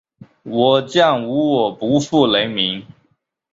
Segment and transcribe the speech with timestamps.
[0.41, 2.83] 我將無我，不負人民。